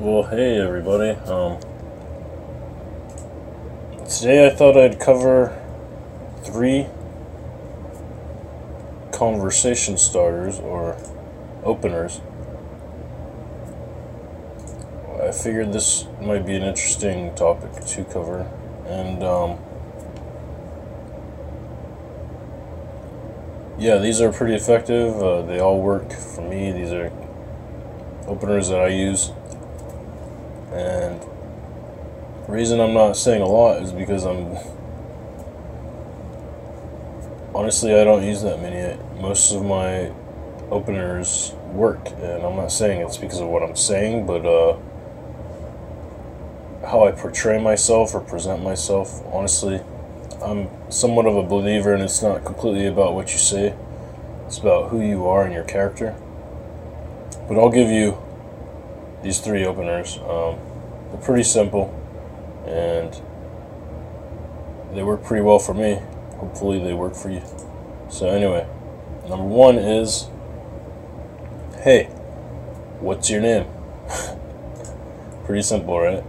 Well 0.00 0.22
hey 0.22 0.56
everybody. 0.56 1.10
Um, 1.28 1.60
today 4.08 4.46
I 4.46 4.48
thought 4.48 4.74
I'd 4.74 4.98
cover 4.98 5.54
three 6.42 6.86
conversation 9.12 9.98
starters 9.98 10.58
or 10.58 10.96
openers. 11.64 12.22
I 15.22 15.32
figured 15.32 15.74
this 15.74 16.06
might 16.22 16.46
be 16.46 16.56
an 16.56 16.62
interesting 16.62 17.34
topic 17.34 17.84
to 17.84 18.04
cover, 18.04 18.50
and 18.86 19.22
um, 19.22 19.58
yeah, 23.78 23.98
these 23.98 24.22
are 24.22 24.32
pretty 24.32 24.54
effective. 24.54 25.22
Uh, 25.22 25.42
they 25.42 25.60
all 25.60 25.82
work 25.82 26.10
for 26.10 26.40
me. 26.40 26.72
These 26.72 26.90
are 26.90 27.12
openers 28.26 28.70
that 28.70 28.80
I 28.80 28.88
use. 28.88 29.32
And 30.72 31.20
reason 32.48 32.80
I'm 32.80 32.94
not 32.94 33.16
saying 33.16 33.42
a 33.42 33.46
lot 33.46 33.82
is 33.82 33.92
because 33.92 34.24
I'm 34.24 34.56
honestly 37.54 37.94
I 37.94 38.04
don't 38.04 38.24
use 38.24 38.42
that 38.42 38.60
many. 38.60 38.98
Most 39.20 39.52
of 39.52 39.64
my 39.64 40.12
openers 40.70 41.52
work, 41.72 42.08
and 42.10 42.44
I'm 42.44 42.56
not 42.56 42.72
saying 42.72 43.00
it's 43.00 43.16
because 43.16 43.40
of 43.40 43.48
what 43.48 43.62
I'm 43.62 43.76
saying, 43.76 44.26
but 44.26 44.46
uh, 44.46 44.76
how 46.86 47.06
I 47.06 47.12
portray 47.12 47.60
myself 47.60 48.14
or 48.14 48.20
present 48.20 48.62
myself. 48.62 49.22
Honestly, 49.32 49.80
I'm 50.42 50.68
somewhat 50.90 51.26
of 51.26 51.36
a 51.36 51.42
believer, 51.42 51.92
and 51.92 52.02
it's 52.02 52.22
not 52.22 52.44
completely 52.44 52.86
about 52.86 53.14
what 53.14 53.32
you 53.32 53.38
say. 53.38 53.74
It's 54.46 54.58
about 54.58 54.90
who 54.90 55.00
you 55.00 55.26
are 55.26 55.44
and 55.44 55.52
your 55.52 55.64
character. 55.64 56.16
But 57.48 57.58
I'll 57.58 57.70
give 57.70 57.88
you 57.88 58.18
these 59.22 59.40
three 59.40 59.64
openers. 59.64 60.18
Um, 60.18 60.58
they're 61.10 61.20
pretty 61.22 61.44
simple, 61.44 61.94
and 62.66 63.12
they 64.94 65.02
work 65.02 65.24
pretty 65.24 65.42
well 65.42 65.58
for 65.58 65.74
me. 65.74 66.00
Hopefully, 66.36 66.78
they 66.78 66.94
work 66.94 67.14
for 67.14 67.30
you. 67.30 67.42
So, 68.08 68.28
anyway, 68.28 68.66
number 69.28 69.44
one 69.44 69.76
is 69.76 70.28
Hey, 71.82 72.04
what's 73.00 73.30
your 73.30 73.40
name? 73.40 73.64
pretty 75.46 75.62
simple, 75.62 75.98
right? 75.98 76.22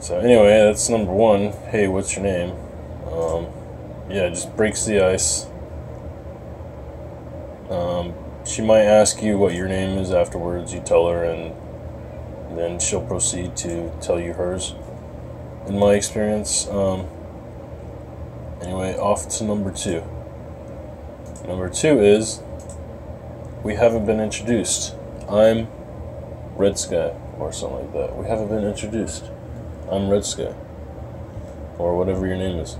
So, 0.00 0.18
anyway, 0.18 0.66
that's 0.66 0.86
number 0.90 1.10
one. 1.10 1.52
Hey, 1.70 1.88
what's 1.88 2.14
your 2.14 2.26
name? 2.26 2.50
Um, 3.10 3.46
yeah, 4.10 4.26
it 4.26 4.34
just 4.34 4.54
breaks 4.54 4.84
the 4.84 5.00
ice. 5.00 5.46
Um, 7.70 8.12
she 8.46 8.62
might 8.62 8.82
ask 8.82 9.22
you 9.22 9.38
what 9.38 9.54
your 9.54 9.68
name 9.68 9.98
is 9.98 10.12
afterwards. 10.12 10.72
You 10.72 10.80
tell 10.80 11.08
her, 11.08 11.24
and 11.24 11.54
then 12.58 12.78
she'll 12.78 13.04
proceed 13.04 13.56
to 13.58 13.90
tell 14.00 14.20
you 14.20 14.34
hers. 14.34 14.74
In 15.66 15.78
my 15.78 15.94
experience, 15.94 16.68
um, 16.68 17.06
anyway, 18.60 18.96
off 18.96 19.28
to 19.38 19.44
number 19.44 19.72
two. 19.72 20.02
Number 21.46 21.68
two 21.68 22.00
is 22.00 22.42
we 23.62 23.74
haven't 23.74 24.04
been 24.04 24.20
introduced. 24.20 24.94
I'm 25.28 25.68
Red 26.56 26.78
Sky, 26.78 27.14
or 27.38 27.52
something 27.52 27.78
like 27.78 27.92
that. 27.94 28.16
We 28.16 28.26
haven't 28.26 28.48
been 28.48 28.64
introduced. 28.64 29.24
I'm 29.90 30.08
Red 30.10 30.24
Sky, 30.24 30.54
or 31.78 31.96
whatever 31.96 32.26
your 32.26 32.36
name 32.36 32.58
is. 32.58 32.76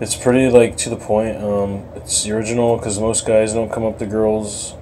It's 0.00 0.16
pretty 0.16 0.48
like 0.50 0.76
to 0.78 0.90
the 0.90 0.96
point. 0.96 1.36
Um, 1.36 1.84
it's 1.94 2.24
the 2.24 2.32
original 2.32 2.76
because 2.76 2.98
most 2.98 3.26
guys 3.26 3.52
don't 3.52 3.70
come 3.70 3.84
up 3.84 3.98
to 3.98 4.06
girls 4.06 4.74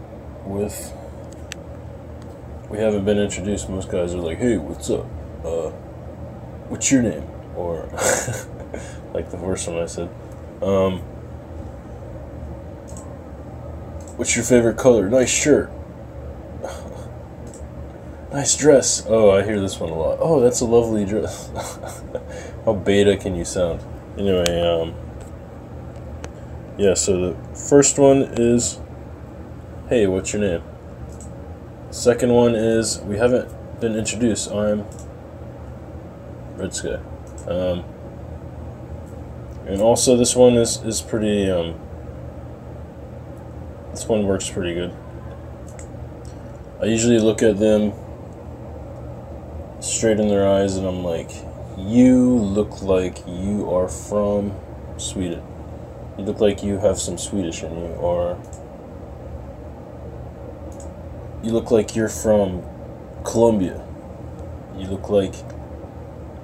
with. 0.44 0.92
We 2.70 2.78
haven't 2.78 3.04
been 3.04 3.18
introduced. 3.18 3.68
Most 3.68 3.90
guys 3.90 4.14
are 4.14 4.18
like, 4.18 4.38
"Hey, 4.38 4.56
what's 4.56 4.88
up? 4.88 5.04
Uh, 5.44 5.70
what's 6.68 6.90
your 6.90 7.02
name?" 7.02 7.28
Or 7.56 7.88
like 9.12 9.30
the 9.30 9.38
first 9.38 9.68
one 9.68 9.78
I 9.78 9.86
said. 9.86 10.08
Um, 10.62 11.00
what's 14.16 14.36
your 14.36 14.44
favorite 14.44 14.78
color? 14.78 15.10
Nice 15.10 15.30
shirt. 15.30 15.70
nice 18.32 18.56
dress. 18.56 19.04
Oh, 19.08 19.30
I 19.30 19.42
hear 19.42 19.60
this 19.60 19.78
one 19.80 19.90
a 19.90 19.98
lot. 19.98 20.18
Oh, 20.20 20.40
that's 20.40 20.60
a 20.60 20.66
lovely 20.66 21.04
dress. 21.04 21.50
How 22.64 22.74
beta 22.74 23.16
can 23.16 23.34
you 23.34 23.44
sound? 23.44 23.82
Anyway, 24.18 24.60
um, 24.60 24.94
yeah, 26.76 26.94
so 26.94 27.30
the 27.30 27.56
first 27.56 27.98
one 27.98 28.22
is, 28.22 28.80
hey, 29.88 30.06
what's 30.06 30.32
your 30.32 30.42
name? 30.42 30.62
Second 31.90 32.32
one 32.32 32.54
is, 32.54 33.00
we 33.00 33.16
haven't 33.16 33.80
been 33.80 33.96
introduced. 33.96 34.50
I'm 34.50 34.84
Red 36.56 36.74
Sky. 36.74 37.00
Um, 37.46 37.84
and 39.66 39.80
also 39.80 40.16
this 40.16 40.34
one 40.34 40.54
is, 40.54 40.82
is 40.82 41.00
pretty, 41.00 41.50
um, 41.50 41.78
this 43.92 44.06
one 44.06 44.26
works 44.26 44.50
pretty 44.50 44.74
good. 44.74 44.94
I 46.80 46.86
usually 46.86 47.18
look 47.18 47.42
at 47.42 47.58
them 47.58 47.92
straight 49.80 50.18
in 50.18 50.28
their 50.28 50.48
eyes 50.48 50.76
and 50.76 50.86
I'm 50.86 51.04
like, 51.04 51.30
you 51.86 52.36
look 52.36 52.82
like 52.82 53.18
you 53.26 53.70
are 53.70 53.88
from 53.88 54.54
Sweden. 54.96 55.42
You 56.18 56.24
look 56.24 56.40
like 56.40 56.62
you 56.62 56.78
have 56.78 56.98
some 56.98 57.18
Swedish 57.18 57.62
in 57.62 57.72
you, 57.76 57.86
or 57.94 58.38
you 61.42 61.52
look 61.52 61.70
like 61.70 61.96
you're 61.96 62.08
from 62.08 62.62
Colombia. 63.24 63.86
You 64.76 64.86
look 64.88 65.08
like 65.08 65.34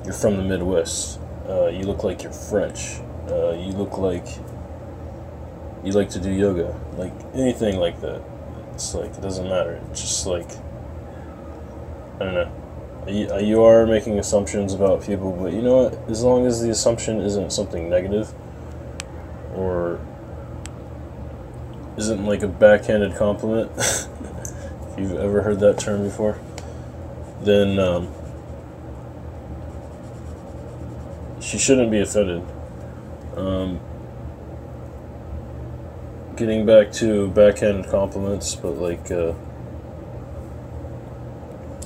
you're 0.05 0.15
from 0.15 0.37
the 0.37 0.43
Midwest. 0.43 1.21
Uh, 1.49 1.69
you 1.69 1.85
look 1.85 2.05
like 2.05 2.23
you're 2.23 2.33
French. 2.33 3.01
Uh, 3.29 3.53
you 3.53 3.73
look 3.73 3.99
like 3.99 4.27
you 5.85 5.93
like 5.93 6.11
to 6.11 6.21
do 6.21 6.31
yoga. 6.31 6.79
Like 6.97 7.13
anything 7.35 7.79
like 7.79 8.01
that. 8.01 8.23
It's 8.75 8.95
like, 8.95 9.11
it 9.11 9.23
doesn't 9.23 9.49
matter. 9.49 9.81
It's 9.91 10.01
just 10.01 10.27
like, 10.27 10.51
I 12.17 12.25
don't 12.25 12.35
know. 12.35 12.66
You, 13.07 13.39
you 13.39 13.63
are 13.63 13.87
making 13.87 14.19
assumptions 14.19 14.75
about 14.75 15.05
people, 15.05 15.31
but 15.31 15.53
you 15.53 15.63
know 15.63 15.85
what? 15.85 16.11
As 16.11 16.25
long 16.25 16.45
as 16.45 16.61
the 16.61 16.71
assumption 16.71 17.21
isn't 17.21 17.53
something 17.53 17.89
negative, 17.89 18.33
or 19.55 20.01
isn't 21.97 22.27
like 22.27 22.43
a 22.43 22.49
backhanded 22.49 23.15
compliment, 23.15 23.71
if 23.79 24.99
you've 24.99 25.15
ever 25.15 25.43
heard 25.43 25.61
that 25.61 25.79
term 25.79 26.03
before, 26.03 26.41
then 27.43 27.79
um, 27.79 28.13
she 31.41 31.59
shouldn't 31.59 31.93
be 31.93 32.01
offended. 32.01 32.43
Um, 33.37 33.79
getting 36.35 36.67
back 36.67 36.91
to 36.95 37.29
backhanded 37.29 37.89
compliments, 37.89 38.57
but 38.57 38.73
like, 38.73 39.13
uh, 39.13 39.33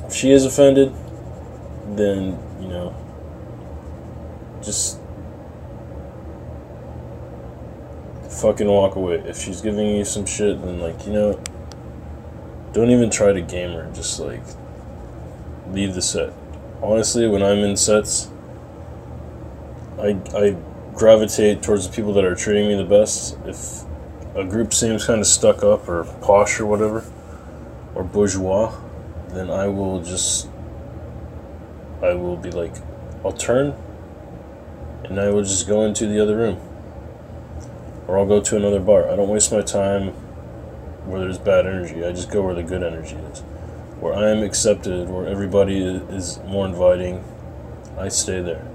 if 0.07 0.15
she 0.15 0.33
is 0.33 0.47
offended, 0.47 0.95
then, 1.97 2.39
you 2.61 2.69
know, 2.69 2.95
just 4.63 5.01
fucking 8.41 8.69
walk 8.69 8.97
away. 8.97 9.17
If 9.27 9.39
she's 9.39 9.61
giving 9.61 9.89
you 9.89 10.05
some 10.05 10.27
shit, 10.27 10.63
then 10.63 10.81
like 10.81 11.07
you 11.07 11.13
know, 11.13 11.41
don't 12.73 12.91
even 12.91 13.11
try 13.11 13.33
to 13.33 13.41
game 13.41 13.73
her. 13.73 13.91
Just 13.93 14.21
like 14.21 14.43
leave 15.69 15.95
the 15.95 16.03
set. 16.03 16.33
Honestly, 16.83 17.29
when 17.29 17.43
I'm 17.43 17.59
in 17.59 17.77
sets, 17.77 18.31
I 19.99 20.19
I 20.35 20.57
gravitate 20.95 21.63
towards 21.63 21.89
the 21.89 21.95
people 21.95 22.13
that 22.15 22.25
are 22.25 22.35
treating 22.35 22.69
me 22.69 22.77
the 22.77 22.85
best. 22.85 23.37
If 23.47 23.83
a 24.35 24.45
group 24.45 24.73
seems 24.73 25.05
kind 25.05 25.21
of 25.21 25.27
stuck 25.27 25.63
up 25.63 25.89
or 25.89 26.05
posh 26.23 26.61
or 26.61 26.67
whatever, 26.67 27.05
or 27.95 28.05
bourgeois, 28.05 28.75
then 29.29 29.51
I 29.51 29.67
will 29.69 30.03
just 30.03 30.49
I 32.03 32.15
will 32.15 32.37
be 32.37 32.51
like, 32.51 32.75
I'll 33.25 33.33
turn 33.33 33.75
and 35.05 35.21
I 35.21 35.29
will 35.31 35.43
just 35.43 35.67
go 35.67 35.85
into 35.85 36.07
the 36.07 36.21
other 36.21 36.37
room 36.37 36.61
or 38.07 38.19
I'll 38.19 38.27
go 38.27 38.41
to 38.41 38.57
another 38.57 38.81
bar. 38.81 39.11
I 39.11 39.17
don't 39.17 39.29
waste 39.29 39.53
my 39.53 39.63
time 39.63 40.09
where 41.07 41.21
there's 41.21 41.39
bad 41.39 41.67
energy. 41.67 42.05
I 42.05 42.13
just 42.13 42.31
go 42.31 42.43
where 42.43 42.55
the 42.55 42.63
good 42.63 42.83
energy 42.83 43.17
is. 43.17 43.41
Where 44.01 44.15
I 44.15 44.31
am 44.31 44.43
accepted, 44.43 45.09
where 45.09 45.27
everybody 45.27 45.79
is 45.79 46.39
more 46.47 46.67
inviting, 46.67 47.25
I 47.99 48.09
stay 48.09 48.41
there. 48.41 48.67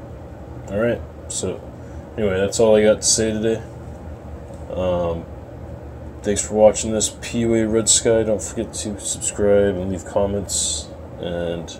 Alright, 0.67 1.01
so 1.29 1.61
anyway, 2.17 2.37
that's 2.37 2.59
all 2.59 2.75
I 2.75 2.83
got 2.83 3.01
to 3.01 3.07
say 3.07 3.31
today. 3.31 3.63
Um, 4.71 5.25
thanks 6.21 6.45
for 6.45 6.53
watching 6.53 6.91
this 6.91 7.09
PUA 7.09 7.71
Red 7.71 7.89
Sky. 7.89 8.23
Don't 8.23 8.41
forget 8.41 8.73
to 8.73 8.99
subscribe 8.99 9.75
and 9.75 9.91
leave 9.91 10.05
comments, 10.05 10.89
and 11.19 11.79